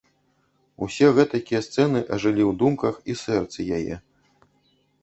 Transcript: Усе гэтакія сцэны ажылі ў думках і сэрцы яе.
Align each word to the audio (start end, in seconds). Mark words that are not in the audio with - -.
Усе 0.85 1.07
гэтакія 1.19 1.61
сцэны 1.67 1.99
ажылі 2.17 2.43
ў 2.49 2.51
думках 2.65 2.95
і 3.13 3.21
сэрцы 3.25 3.71
яе. 3.81 3.95